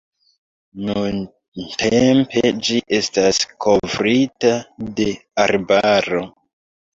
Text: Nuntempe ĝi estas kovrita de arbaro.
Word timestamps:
Nuntempe 0.85 2.43
ĝi 2.69 2.79
estas 3.01 3.41
kovrita 3.67 4.55
de 5.01 5.07
arbaro. 5.45 6.25